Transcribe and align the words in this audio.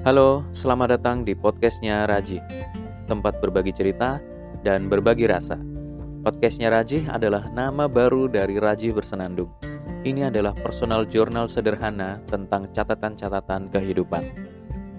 Halo, 0.00 0.48
selamat 0.56 0.96
datang 0.96 1.28
di 1.28 1.36
podcastnya 1.36 2.08
Raji, 2.08 2.40
tempat 3.04 3.36
berbagi 3.36 3.68
cerita 3.68 4.16
dan 4.64 4.88
berbagi 4.88 5.28
rasa. 5.28 5.60
Podcastnya 6.24 6.72
Raji 6.72 7.04
adalah 7.04 7.52
nama 7.52 7.84
baru 7.84 8.24
dari 8.24 8.56
Raji 8.56 8.96
Bersenandung. 8.96 9.52
Ini 10.00 10.32
adalah 10.32 10.56
personal 10.56 11.04
jurnal 11.04 11.52
sederhana 11.52 12.16
tentang 12.24 12.72
catatan-catatan 12.72 13.68
kehidupan. 13.68 14.24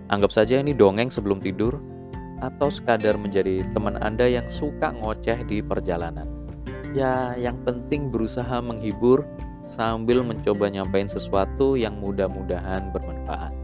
Anggap 0.05 0.29
saja 0.29 0.61
ini 0.61 0.77
dongeng 0.77 1.09
sebelum 1.09 1.41
tidur, 1.41 1.81
atau 2.37 2.69
sekadar 2.69 3.17
menjadi 3.17 3.65
teman 3.73 3.97
Anda 3.97 4.29
yang 4.29 4.53
suka 4.53 4.93
ngoceh 4.93 5.49
di 5.49 5.65
perjalanan. 5.65 6.29
Ya, 6.93 7.33
yang 7.41 7.57
penting 7.65 8.13
berusaha 8.13 8.61
menghibur 8.61 9.25
sambil 9.65 10.21
mencoba 10.21 10.69
nyampein 10.69 11.09
sesuatu 11.09 11.73
yang 11.73 11.97
mudah-mudahan 11.97 12.93
bermanfaat. 12.93 13.60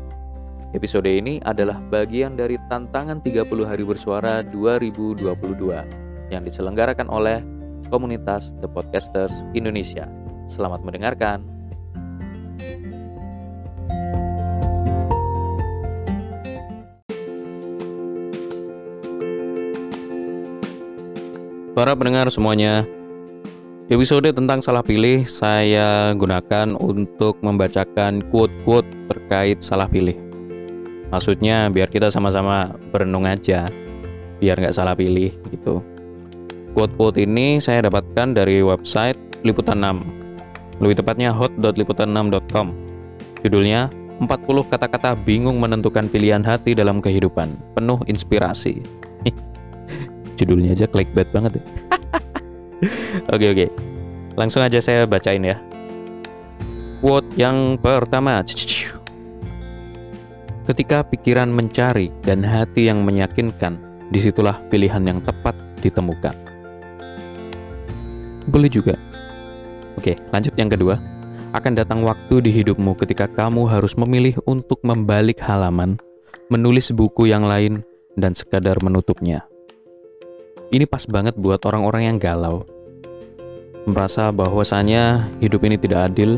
Episode 0.75 1.07
ini 1.07 1.39
adalah 1.47 1.79
bagian 1.79 2.35
dari 2.35 2.59
tantangan 2.67 3.23
30 3.23 3.47
hari 3.63 3.87
bersuara 3.87 4.43
2022 4.43 5.23
yang 6.27 6.43
diselenggarakan 6.43 7.07
oleh 7.07 7.39
komunitas 7.87 8.51
The 8.59 8.67
Podcasters 8.67 9.47
Indonesia. 9.55 10.11
Selamat 10.51 10.83
mendengarkan. 10.83 11.47
Para 21.71 21.95
pendengar 21.95 22.27
semuanya, 22.27 22.83
episode 23.87 24.35
tentang 24.35 24.59
salah 24.59 24.83
pilih 24.83 25.23
saya 25.31 26.11
gunakan 26.11 26.75
untuk 26.75 27.39
membacakan 27.39 28.19
quote-quote 28.27 29.07
terkait 29.07 29.63
salah 29.63 29.87
pilih. 29.87 30.26
Maksudnya 31.07 31.71
biar 31.71 31.87
kita 31.87 32.11
sama-sama 32.11 32.75
berenung 32.91 33.23
aja, 33.23 33.71
biar 34.43 34.59
nggak 34.59 34.75
salah 34.75 34.93
pilih 34.93 35.31
gitu. 35.51 35.79
Quote-quote 36.75 37.23
ini 37.23 37.57
saya 37.57 37.87
dapatkan 37.89 38.37
dari 38.37 38.61
website 38.61 39.17
Liputan 39.41 39.81
6, 39.81 40.83
lebih 40.83 41.01
tepatnya 41.01 41.33
hot.liputan6.com. 41.33 42.67
Judulnya 43.41 43.89
40 44.17 44.73
kata-kata 44.73 45.13
bingung 45.17 45.61
menentukan 45.61 46.09
pilihan 46.09 46.41
hati 46.41 46.73
dalam 46.73 47.01
kehidupan, 47.01 47.53
penuh 47.77 47.97
inspirasi. 48.09 48.81
Judulnya 50.37 50.77
aja 50.77 50.85
clickbait 50.85 51.29
banget 51.33 51.61
ya. 51.61 51.63
oke 53.33 53.45
oke, 53.57 53.65
langsung 54.37 54.61
aja 54.61 54.77
saya 54.77 55.09
bacain 55.09 55.41
ya. 55.41 55.57
Quote 57.01 57.29
yang 57.37 57.77
pertama. 57.77 58.41
Ketika 60.67 60.99
pikiran 60.99 61.47
mencari 61.47 62.11
dan 62.27 62.43
hati 62.43 62.91
yang 62.91 63.07
meyakinkan, 63.07 63.79
di 64.11 64.19
situlah 64.19 64.59
pilihan 64.67 64.99
yang 64.99 65.15
tepat 65.23 65.55
ditemukan. 65.79 66.35
Boleh 68.51 68.67
juga. 68.67 68.99
Oke, 69.95 70.19
lanjut 70.35 70.51
yang 70.59 70.67
kedua. 70.67 70.99
Akan 71.55 71.71
datang 71.71 72.03
waktu 72.03 72.43
di 72.43 72.51
hidupmu 72.51 72.99
ketika 72.99 73.31
kamu 73.31 73.63
harus 73.63 73.95
memilih 73.95 74.35
untuk 74.43 74.83
membalik 74.83 75.39
halaman, 75.39 75.95
menulis 76.51 76.91
buku 76.91 77.31
yang 77.31 77.47
lain, 77.47 77.87
dan 78.19 78.35
sekadar 78.35 78.75
menutupnya. 78.83 79.47
Ini 80.67 80.83
pas 80.83 81.07
banget 81.07 81.39
buat 81.39 81.63
orang-orang 81.63 82.11
yang 82.11 82.17
galau. 82.19 82.67
Merasa 83.87 84.35
bahwasanya 84.35 85.31
hidup 85.39 85.63
ini 85.63 85.79
tidak 85.79 86.11
adil, 86.11 86.35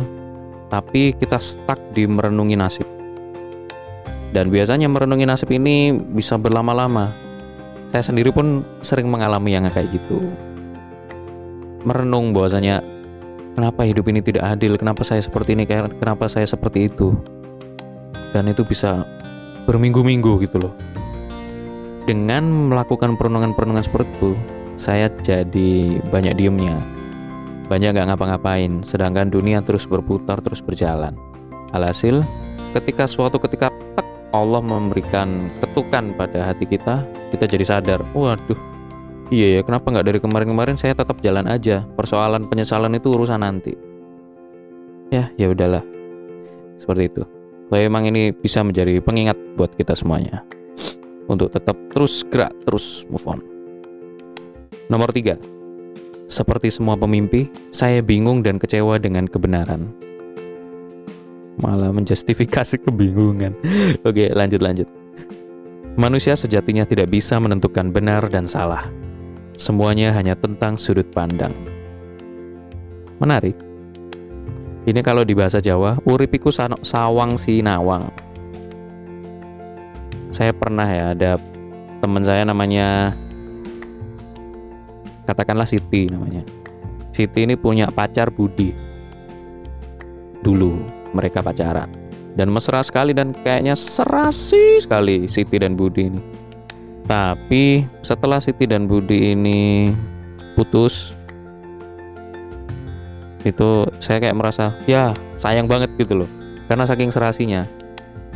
tapi 0.69 1.17
kita 1.17 1.41
stuck 1.41 1.81
di 1.97 2.05
merenungi 2.05 2.53
nasib 2.53 2.98
dan 4.29 4.53
biasanya 4.53 4.85
merenungi 4.85 5.25
nasib 5.25 5.49
ini 5.49 5.93
bisa 5.93 6.37
berlama-lama. 6.37 7.13
Saya 7.89 8.05
sendiri 8.05 8.29
pun 8.29 8.61
sering 8.85 9.09
mengalami 9.09 9.57
yang 9.57 9.65
kayak 9.73 9.89
gitu. 9.89 10.21
Merenung 11.81 12.37
bahwasanya 12.37 12.85
kenapa 13.57 13.81
hidup 13.89 14.05
ini 14.13 14.21
tidak 14.21 14.45
adil, 14.45 14.77
kenapa 14.77 15.01
saya 15.01 15.25
seperti 15.25 15.57
ini, 15.57 15.65
kenapa 15.97 16.29
saya 16.29 16.45
seperti 16.45 16.85
itu. 16.85 17.17
Dan 18.29 18.45
itu 18.45 18.61
bisa 18.61 19.09
berminggu-minggu 19.65 20.45
gitu 20.45 20.69
loh. 20.69 20.73
Dengan 22.05 22.69
melakukan 22.69 23.17
perenungan-perenungan 23.17 23.85
seperti 23.85 24.09
itu, 24.21 24.31
saya 24.77 25.09
jadi 25.25 26.01
banyak 26.13 26.37
diemnya. 26.37 26.77
Banyak 27.69 27.93
gak 27.97 28.07
ngapa-ngapain, 28.13 28.81
sedangkan 28.81 29.29
dunia 29.29 29.61
terus 29.61 29.85
berputar, 29.85 30.41
terus 30.41 30.61
berjalan. 30.61 31.13
Alhasil, 31.69 32.25
ketika 32.73 33.05
suatu 33.05 33.37
ketika 33.37 33.69
Allah 34.29 34.61
memberikan 34.61 35.49
ketukan 35.57 36.13
pada 36.13 36.53
hati 36.53 36.69
kita, 36.69 37.01
kita 37.33 37.45
jadi 37.49 37.65
sadar, 37.65 37.99
waduh, 38.13 38.57
iya 39.33 39.57
ya 39.57 39.61
kenapa 39.65 39.89
nggak 39.89 40.05
dari 40.05 40.19
kemarin-kemarin 40.21 40.77
saya 40.77 40.93
tetap 40.93 41.17
jalan 41.25 41.49
aja, 41.49 41.81
persoalan 41.97 42.45
penyesalan 42.45 42.93
itu 42.93 43.09
urusan 43.09 43.41
nanti. 43.41 43.73
Ya, 45.09 45.33
ya 45.41 45.49
udahlah, 45.49 45.81
seperti 46.77 47.09
itu. 47.09 47.23
Tapi 47.69 47.85
emang 47.85 48.05
ini 48.05 48.29
bisa 48.33 48.61
menjadi 48.61 49.01
pengingat 49.01 49.37
buat 49.57 49.73
kita 49.73 49.97
semuanya 49.97 50.45
untuk 51.25 51.49
tetap 51.49 51.77
terus 51.93 52.21
gerak, 52.29 52.53
terus 52.65 53.05
move 53.09 53.25
on. 53.25 53.41
Nomor 54.89 55.09
tiga, 55.13 55.37
seperti 56.29 56.69
semua 56.69 56.97
pemimpi, 56.97 57.49
saya 57.73 58.05
bingung 58.05 58.45
dan 58.45 58.61
kecewa 58.61 59.01
dengan 59.01 59.25
kebenaran 59.25 60.08
malah 61.59 61.91
menjustifikasi 61.91 62.79
kebingungan. 62.81 63.53
Oke, 64.07 64.31
lanjut 64.31 64.63
lanjut. 64.63 64.87
Manusia 65.99 66.31
sejatinya 66.39 66.87
tidak 66.87 67.11
bisa 67.11 67.35
menentukan 67.43 67.91
benar 67.91 68.23
dan 68.31 68.47
salah. 68.47 68.87
Semuanya 69.59 70.15
hanya 70.15 70.39
tentang 70.39 70.79
sudut 70.79 71.11
pandang. 71.11 71.51
Menarik. 73.19 73.59
Ini 74.87 75.03
kalau 75.03 75.27
di 75.27 75.35
bahasa 75.35 75.59
Jawa, 75.59 75.99
uripiku 76.07 76.47
sawang 76.55 77.35
sinawang. 77.35 78.07
Saya 80.31 80.55
pernah 80.55 80.87
ya 80.87 81.11
ada 81.11 81.31
teman 81.99 82.23
saya 82.23 82.47
namanya 82.47 83.11
katakanlah 85.27 85.67
Siti 85.67 86.07
namanya. 86.07 86.47
Siti 87.11 87.43
ini 87.43 87.59
punya 87.59 87.91
pacar 87.91 88.31
Budi. 88.31 88.71
Dulu 90.39 90.98
mereka 91.13 91.41
pacaran 91.41 91.89
dan 92.39 92.47
mesra 92.53 92.79
sekali 92.85 93.11
dan 93.11 93.35
kayaknya 93.35 93.73
serasi 93.75 94.79
sekali 94.79 95.27
Siti 95.27 95.59
dan 95.59 95.75
Budi 95.75 96.07
ini. 96.07 96.21
Tapi 97.09 97.83
setelah 98.05 98.37
Siti 98.37 98.69
dan 98.69 98.85
Budi 98.85 99.33
ini 99.33 99.91
putus, 100.53 101.17
itu 103.41 103.83
saya 103.97 104.21
kayak 104.21 104.37
merasa 104.37 104.77
ya 104.85 105.11
sayang 105.35 105.65
banget 105.65 105.89
gitu 105.97 106.23
loh, 106.23 106.29
karena 106.69 106.85
saking 106.85 107.09
serasinya. 107.09 107.65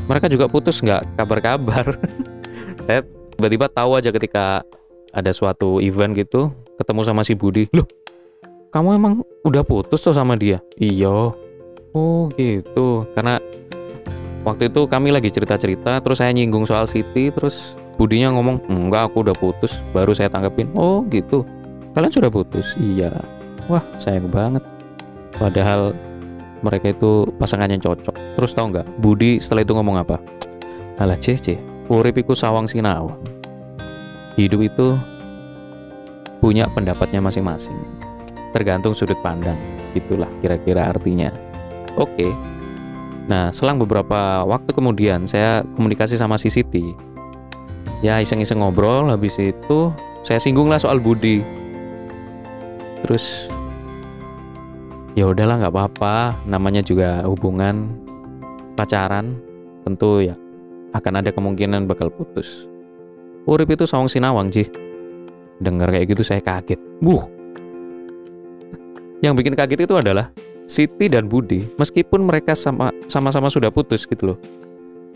Mereka 0.10 0.28
juga 0.28 0.50
putus 0.50 0.82
nggak 0.84 1.16
kabar-kabar. 1.16 1.96
saya 2.90 3.06
tiba-tiba 3.38 3.70
tahu 3.70 3.96
aja 3.96 4.10
ketika 4.10 4.66
ada 5.14 5.32
suatu 5.32 5.78
event 5.80 6.18
gitu, 6.18 6.50
ketemu 6.82 7.02
sama 7.06 7.22
si 7.22 7.38
Budi, 7.38 7.70
loh 7.72 7.86
kamu 8.74 8.98
emang 8.98 9.14
udah 9.46 9.62
putus 9.62 10.02
tuh 10.02 10.18
sama 10.18 10.34
dia? 10.34 10.58
Iya, 10.82 11.30
Oh 11.94 12.30
gitu, 12.34 13.06
karena 13.14 13.38
waktu 14.42 14.74
itu 14.74 14.90
kami 14.90 15.14
lagi 15.14 15.30
cerita-cerita, 15.30 16.02
terus 16.02 16.18
saya 16.18 16.34
nyinggung 16.34 16.66
soal 16.66 16.90
Siti, 16.90 17.30
terus 17.30 17.78
Budinya 17.94 18.34
ngomong, 18.34 18.58
enggak 18.74 19.14
aku 19.14 19.22
udah 19.22 19.38
putus, 19.38 19.78
baru 19.94 20.18
saya 20.18 20.26
tanggepin, 20.26 20.74
oh 20.74 21.06
gitu, 21.14 21.46
kalian 21.94 22.10
sudah 22.10 22.34
putus? 22.34 22.74
Iya, 22.82 23.14
wah 23.70 23.86
sayang 24.02 24.34
banget. 24.34 24.66
Padahal 25.38 25.94
mereka 26.66 26.90
itu 26.90 27.30
pasangannya 27.38 27.78
cocok. 27.78 28.16
Terus 28.34 28.52
tau 28.58 28.66
nggak, 28.74 28.98
Budi 28.98 29.38
setelah 29.38 29.62
itu 29.62 29.74
ngomong 29.78 30.02
apa? 30.02 30.18
Alah 30.98 31.18
cece, 31.22 31.62
uripiku 31.86 32.34
sawang 32.34 32.66
sinawang. 32.66 33.22
Hidup 34.42 34.66
itu 34.66 34.98
punya 36.42 36.66
pendapatnya 36.74 37.22
masing-masing. 37.22 37.78
Tergantung 38.58 38.98
sudut 38.98 39.18
pandang. 39.22 39.58
Itulah 39.94 40.30
kira-kira 40.42 40.90
artinya. 40.90 41.30
Oke. 41.96 42.26
Okay. 42.26 42.32
Nah, 43.24 43.56
selang 43.56 43.80
beberapa 43.80 44.44
waktu 44.44 44.76
kemudian 44.76 45.24
saya 45.30 45.64
komunikasi 45.80 46.20
sama 46.20 46.36
si 46.36 46.52
Siti. 46.52 46.92
Ya 48.04 48.20
iseng-iseng 48.20 48.60
ngobrol, 48.60 49.08
habis 49.08 49.40
itu 49.40 49.96
saya 50.28 50.40
singgunglah 50.44 50.76
soal 50.76 51.00
Budi. 51.00 51.40
Terus 53.04 53.48
ya 55.16 55.32
udahlah 55.32 55.64
nggak 55.64 55.72
apa-apa, 55.72 56.36
namanya 56.44 56.84
juga 56.84 57.24
hubungan 57.24 57.96
pacaran, 58.76 59.40
tentu 59.88 60.20
ya 60.20 60.36
akan 60.92 61.24
ada 61.24 61.32
kemungkinan 61.32 61.88
bakal 61.88 62.12
putus. 62.12 62.68
Urip 63.48 63.72
itu 63.72 63.88
sawang 63.88 64.12
sinawang 64.12 64.52
sih. 64.52 64.68
Dengar 65.64 65.96
kayak 65.96 66.12
gitu 66.12 66.28
saya 66.28 66.44
kaget. 66.44 66.80
Buh. 67.00 67.24
Yang 69.24 69.34
bikin 69.40 69.56
kaget 69.56 69.88
itu 69.88 69.96
adalah 69.96 70.28
Siti 70.74 71.06
dan 71.06 71.30
Budi, 71.30 71.70
meskipun 71.78 72.26
mereka 72.26 72.58
sama 72.58 72.90
sama-sama 73.06 73.46
sudah 73.54 73.70
putus 73.70 74.10
gitu 74.10 74.34
loh. 74.34 74.40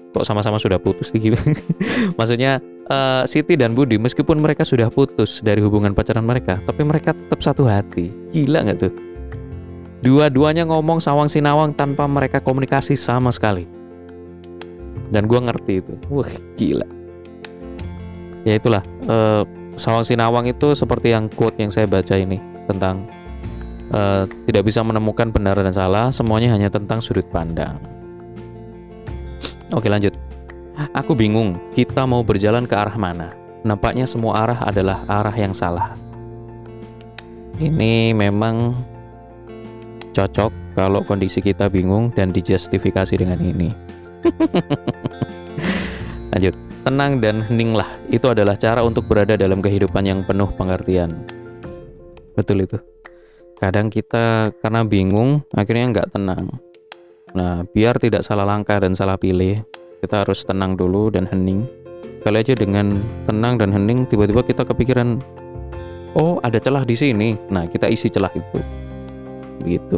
kok 0.08 0.24
sama-sama 0.26 0.58
sudah 0.58 0.82
putus 0.82 1.14
gitu 1.14 1.38
maksudnya 2.18 2.58
uh, 2.90 3.22
Siti 3.30 3.54
dan 3.54 3.78
Budi 3.78 4.02
meskipun 4.02 4.40
mereka 4.42 4.66
sudah 4.66 4.90
putus 4.90 5.46
dari 5.46 5.62
hubungan 5.62 5.94
pacaran 5.94 6.26
mereka 6.26 6.58
tapi 6.62 6.86
mereka 6.86 7.18
tetap 7.18 7.42
satu 7.42 7.66
hati. 7.66 8.14
Gila 8.30 8.70
nggak 8.70 8.78
tuh? 8.78 8.94
Dua-duanya 10.06 10.70
ngomong 10.70 11.02
sawang 11.02 11.26
sinawang 11.26 11.74
tanpa 11.74 12.06
mereka 12.06 12.38
komunikasi 12.38 12.94
sama 12.94 13.34
sekali. 13.34 13.66
Dan 15.10 15.26
gue 15.26 15.40
ngerti 15.42 15.74
itu. 15.82 15.94
Wah 16.14 16.30
gila. 16.54 16.88
Ya 18.46 18.62
itulah 18.62 18.86
uh, 19.10 19.42
sawang 19.74 20.06
sinawang 20.06 20.46
itu 20.46 20.78
seperti 20.78 21.18
yang 21.18 21.30
quote 21.34 21.58
yang 21.58 21.74
saya 21.74 21.90
baca 21.90 22.14
ini 22.14 22.38
tentang 22.70 23.10
uh, 23.92 24.24
tidak 24.48 24.64
bisa 24.68 24.84
menemukan 24.84 25.30
benar 25.30 25.60
dan 25.60 25.76
salah 25.76 26.10
semuanya 26.10 26.56
hanya 26.56 26.72
tentang 26.72 27.04
sudut 27.04 27.28
pandang 27.30 27.78
Oke 29.76 29.92
lanjut. 29.92 30.16
Aku 30.96 31.12
bingung, 31.12 31.60
kita 31.76 32.08
mau 32.08 32.24
berjalan 32.24 32.64
ke 32.64 32.76
arah 32.78 32.96
mana? 32.96 33.36
Nampaknya 33.68 34.08
semua 34.08 34.48
arah 34.48 34.60
adalah 34.64 35.04
arah 35.12 35.36
yang 35.36 35.52
salah. 35.52 36.00
Ini 37.60 38.16
memang 38.16 38.78
cocok 40.16 40.78
kalau 40.78 41.04
kondisi 41.04 41.44
kita 41.44 41.68
bingung 41.68 42.16
dan 42.16 42.32
dijustifikasi 42.32 43.12
dengan 43.12 43.44
ini. 43.44 43.76
Lanjut. 46.32 46.56
Tenang 46.88 47.20
dan 47.20 47.44
heninglah. 47.44 48.00
Itu 48.08 48.32
adalah 48.32 48.56
cara 48.56 48.80
untuk 48.80 49.12
berada 49.12 49.36
dalam 49.36 49.60
kehidupan 49.60 50.08
yang 50.08 50.24
penuh 50.24 50.48
pengertian. 50.56 51.28
Betul 52.40 52.64
itu. 52.64 52.80
Kadang 53.58 53.90
kita 53.90 54.54
karena 54.62 54.86
bingung, 54.86 55.42
akhirnya 55.50 55.86
nggak 55.90 56.14
tenang. 56.14 56.46
Nah, 57.34 57.66
biar 57.66 57.98
tidak 57.98 58.22
salah 58.22 58.46
langkah 58.46 58.78
dan 58.78 58.94
salah 58.94 59.18
pilih, 59.18 59.66
kita 59.98 60.22
harus 60.22 60.46
tenang 60.46 60.78
dulu 60.78 61.10
dan 61.10 61.26
hening. 61.26 61.66
Kali 62.22 62.38
aja 62.38 62.54
dengan 62.54 63.02
tenang 63.26 63.58
dan 63.58 63.74
hening, 63.74 64.06
tiba-tiba 64.06 64.46
kita 64.46 64.62
kepikiran, 64.62 65.18
oh 66.14 66.38
ada 66.46 66.62
celah 66.62 66.86
di 66.86 66.94
sini. 66.94 67.34
Nah, 67.50 67.66
kita 67.66 67.90
isi 67.90 68.14
celah 68.14 68.30
itu. 68.38 68.62
Begitu. 69.66 69.98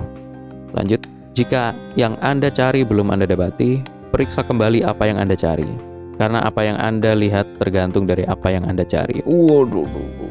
Lanjut, 0.72 1.04
jika 1.36 1.76
yang 2.00 2.16
Anda 2.24 2.48
cari 2.48 2.88
belum 2.88 3.12
Anda 3.12 3.28
dapati, 3.28 3.84
periksa 4.16 4.48
kembali 4.48 4.88
apa 4.88 5.04
yang 5.04 5.20
Anda 5.20 5.36
cari. 5.36 5.68
Karena 6.16 6.44
apa 6.48 6.64
yang 6.64 6.76
Anda 6.80 7.16
lihat 7.16 7.60
tergantung 7.60 8.08
dari 8.08 8.24
apa 8.24 8.52
yang 8.52 8.68
Anda 8.68 8.88
cari. 8.88 9.24
Waduh. 9.24 10.29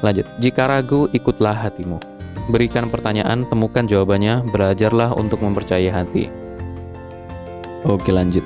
Lanjut, 0.00 0.26
jika 0.38 0.70
ragu, 0.70 1.10
ikutlah 1.10 1.58
hatimu. 1.58 1.98
Berikan 2.48 2.88
pertanyaan, 2.88 3.44
temukan 3.50 3.84
jawabannya, 3.84 4.46
belajarlah 4.48 5.12
untuk 5.18 5.42
mempercayai 5.42 5.90
hati. 5.90 6.30
Oke 7.84 8.14
lanjut. 8.14 8.42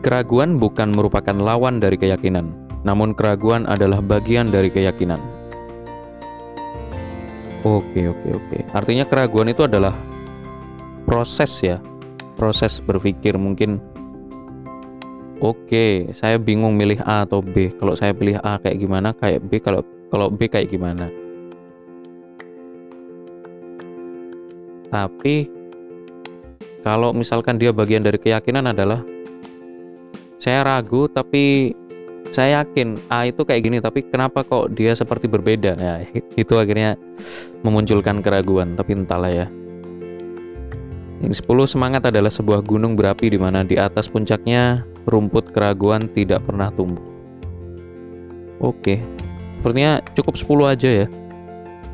Keraguan 0.00 0.62
bukan 0.62 0.94
merupakan 0.94 1.34
lawan 1.34 1.82
dari 1.82 1.98
keyakinan, 1.98 2.54
namun 2.86 3.10
keraguan 3.12 3.66
adalah 3.66 3.98
bagian 3.98 4.54
dari 4.54 4.70
keyakinan. 4.70 5.18
Oke, 7.66 8.06
oke, 8.06 8.28
oke. 8.38 8.58
Artinya 8.70 9.02
keraguan 9.02 9.50
itu 9.50 9.66
adalah 9.66 9.90
proses 11.02 11.50
ya. 11.58 11.82
Proses 12.38 12.78
berpikir 12.78 13.34
mungkin 13.34 13.82
Oke, 15.36 16.08
saya 16.16 16.40
bingung 16.40 16.80
milih 16.80 17.04
A 17.04 17.28
atau 17.28 17.44
B. 17.44 17.68
Kalau 17.76 17.92
saya 17.92 18.16
pilih 18.16 18.40
A 18.40 18.56
kayak 18.56 18.80
gimana, 18.80 19.12
kayak 19.12 19.44
B 19.44 19.60
kalau 19.60 19.84
kalau 20.10 20.30
B 20.30 20.46
kayak 20.46 20.70
gimana. 20.70 21.10
Tapi 24.86 25.50
kalau 26.86 27.10
misalkan 27.10 27.58
dia 27.58 27.74
bagian 27.74 28.06
dari 28.06 28.16
keyakinan 28.22 28.70
adalah 28.70 29.02
saya 30.38 30.62
ragu 30.62 31.10
tapi 31.10 31.74
saya 32.30 32.62
yakin 32.62 33.00
A 33.10 33.26
itu 33.26 33.42
kayak 33.42 33.62
gini 33.66 33.78
tapi 33.82 34.06
kenapa 34.06 34.46
kok 34.46 34.70
dia 34.78 34.94
seperti 34.94 35.26
berbeda? 35.26 35.74
Ya 35.74 35.94
itu 36.38 36.54
akhirnya 36.54 36.94
memunculkan 37.66 38.22
keraguan 38.22 38.78
tapi 38.78 38.94
entahlah 38.94 39.32
ya. 39.34 39.46
Yang 41.16 41.42
10 41.42 41.74
semangat 41.74 42.02
adalah 42.06 42.28
sebuah 42.30 42.60
gunung 42.62 42.94
berapi 42.94 43.32
di 43.32 43.40
mana 43.40 43.64
di 43.64 43.80
atas 43.80 44.06
puncaknya 44.06 44.84
rumput 45.08 45.50
keraguan 45.50 46.06
tidak 46.12 46.44
pernah 46.44 46.70
tumbuh. 46.70 47.02
Oke 48.62 49.25
sepertinya 49.66 49.98
cukup 50.14 50.38
10 50.38 50.72
aja 50.78 50.90
ya 51.02 51.06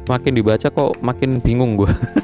makin 0.04 0.36
dibaca 0.36 0.69
kok 0.69 1.00
makin 1.00 1.40
bingung 1.40 1.80
gue 1.80 1.88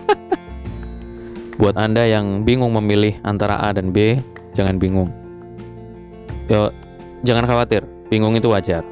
Buat 1.59 1.75
Anda 1.75 2.07
yang 2.07 2.47
bingung 2.47 2.71
memilih 2.79 3.19
antara 3.27 3.59
A 3.59 3.75
dan 3.75 3.91
B, 3.91 4.23
jangan 4.55 4.79
bingung. 4.79 5.11
Yo, 6.47 6.71
jangan 7.27 7.51
khawatir, 7.51 7.83
bingung 8.07 8.39
itu 8.39 8.47
wajar. 8.47 8.87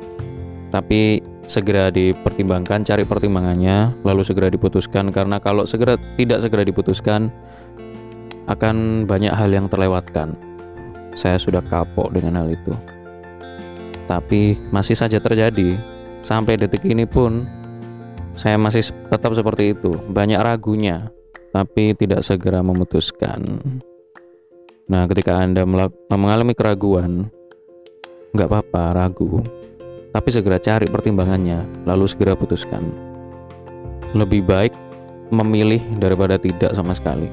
Tapi 0.75 1.23
segera 1.47 1.95
dipertimbangkan, 1.95 2.83
cari 2.83 3.07
pertimbangannya, 3.07 3.95
lalu 4.03 4.27
segera 4.27 4.51
diputuskan 4.51 5.15
karena 5.15 5.39
kalau 5.39 5.63
segera 5.63 5.95
tidak 6.19 6.43
segera 6.43 6.67
diputuskan 6.67 7.31
akan 8.51 9.07
banyak 9.07 9.31
hal 9.31 9.47
yang 9.47 9.71
terlewatkan. 9.71 10.35
Saya 11.15 11.39
sudah 11.39 11.63
kapok 11.63 12.19
dengan 12.19 12.43
hal 12.43 12.51
itu. 12.51 12.75
Tapi 14.11 14.59
masih 14.75 14.99
saja 14.99 15.23
terjadi. 15.23 15.79
Sampai 16.27 16.59
detik 16.59 16.83
ini 16.83 17.07
pun 17.07 17.47
saya 18.35 18.59
masih 18.59 18.83
tetap 19.07 19.31
seperti 19.31 19.79
itu, 19.79 19.95
banyak 20.11 20.43
ragunya, 20.43 21.15
tapi 21.55 21.95
tidak 21.95 22.27
segera 22.27 22.67
memutuskan. 22.67 23.63
Nah, 24.91 25.07
ketika 25.07 25.39
Anda 25.39 25.63
mengalami 26.11 26.51
keraguan, 26.59 27.31
nggak 28.35 28.51
apa-apa 28.51 28.99
ragu, 28.99 29.39
tapi 30.11 30.35
segera 30.35 30.59
cari 30.59 30.91
pertimbangannya, 30.91 31.87
lalu 31.87 32.11
segera 32.11 32.35
putuskan. 32.35 32.83
Lebih 34.11 34.43
baik 34.43 34.75
memilih 35.31 35.79
daripada 36.03 36.43
tidak 36.43 36.75
sama 36.75 36.91
sekali. 36.91 37.31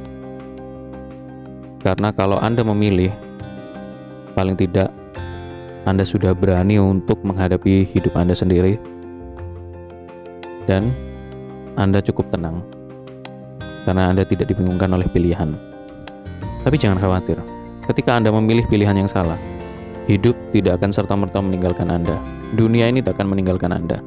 Karena 1.81 2.13
kalau 2.13 2.37
Anda 2.37 2.61
memilih, 2.61 3.09
paling 4.37 4.53
tidak 4.53 4.93
Anda 5.83 6.07
sudah 6.07 6.31
berani 6.31 6.79
untuk 6.79 7.19
menghadapi 7.27 7.83
hidup 7.91 8.15
Anda 8.15 8.31
sendiri, 8.31 8.79
dan 10.63 10.95
Anda 11.75 11.99
cukup 11.99 12.31
tenang 12.31 12.63
karena 13.83 14.15
Anda 14.15 14.23
tidak 14.23 14.47
dibingungkan 14.47 14.87
oleh 14.95 15.07
pilihan. 15.11 15.59
Tapi 16.63 16.75
jangan 16.79 17.03
khawatir, 17.03 17.35
ketika 17.91 18.15
Anda 18.15 18.31
memilih 18.31 18.63
pilihan 18.71 18.95
yang 18.95 19.11
salah, 19.11 19.35
hidup 20.07 20.39
tidak 20.55 20.79
akan 20.79 20.95
serta-merta 20.95 21.43
meninggalkan 21.43 21.91
Anda. 21.91 22.15
Dunia 22.55 22.87
ini 22.87 23.03
tak 23.03 23.19
akan 23.19 23.35
meninggalkan 23.35 23.75
Anda. 23.75 23.99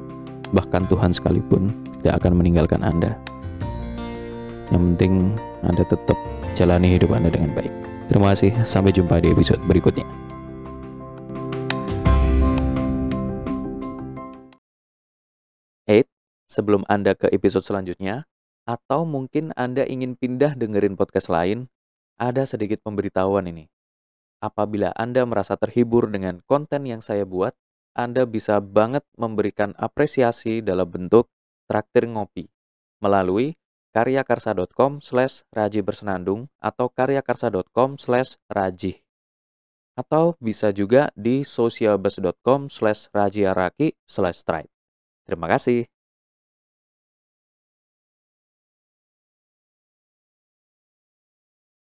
Bahkan 0.56 0.88
Tuhan 0.88 1.12
sekalipun 1.12 1.76
tidak 2.00 2.24
akan 2.24 2.40
meninggalkan 2.40 2.80
Anda. 2.80 3.20
Yang 4.72 4.82
penting 4.96 5.12
Anda 5.60 5.84
tetap 5.84 6.16
jalani 6.56 6.96
hidup 6.96 7.12
Anda 7.12 7.28
dengan 7.28 7.52
baik. 7.52 7.72
Terima 8.08 8.32
kasih, 8.32 8.54
sampai 8.64 8.96
jumpa 8.96 9.20
di 9.20 9.34
episode 9.34 9.60
berikutnya. 9.68 10.25
Sebelum 16.46 16.86
Anda 16.90 17.14
ke 17.18 17.30
episode 17.30 17.66
selanjutnya, 17.66 18.26
atau 18.66 19.06
mungkin 19.06 19.54
Anda 19.54 19.86
ingin 19.86 20.18
pindah 20.18 20.58
dengerin 20.58 20.98
podcast 20.98 21.30
lain, 21.30 21.70
ada 22.18 22.42
sedikit 22.48 22.82
pemberitahuan 22.82 23.46
ini. 23.46 23.70
Apabila 24.42 24.92
Anda 24.98 25.24
merasa 25.24 25.54
terhibur 25.56 26.10
dengan 26.10 26.42
konten 26.44 26.84
yang 26.84 27.00
saya 27.00 27.24
buat, 27.24 27.54
Anda 27.96 28.28
bisa 28.28 28.60
banget 28.60 29.06
memberikan 29.16 29.72
apresiasi 29.80 30.60
dalam 30.60 30.90
bentuk 30.90 31.32
traktir 31.64 32.04
ngopi 32.06 32.52
melalui 33.00 33.56
karyakarsa.com 33.96 35.00
slash 35.00 35.48
raji 35.48 35.80
bersenandung 35.80 36.52
atau 36.60 36.92
karyakarsa.com 36.92 37.96
slash 37.96 38.36
raji. 38.52 39.00
Atau 39.96 40.36
bisa 40.36 40.76
juga 40.76 41.08
di 41.16 41.40
socialbus.com 41.40 42.68
slash 42.68 43.08
rajiaraki 43.16 43.96
slash 44.04 44.44
stripe. 44.44 44.68
Terima 45.24 45.48
kasih. 45.48 45.95